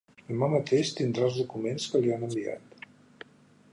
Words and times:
Demà 0.29 0.47
mateix 0.53 0.93
tindrà 0.99 1.27
els 1.29 1.37
documents 1.41 1.85
que 1.93 2.01
li 2.07 2.15
han 2.17 2.27
enviat. 2.29 2.87